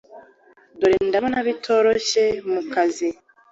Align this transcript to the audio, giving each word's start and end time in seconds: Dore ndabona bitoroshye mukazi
Dore 0.79 0.97
ndabona 1.09 1.37
bitoroshye 1.47 2.23
mukazi 2.51 3.07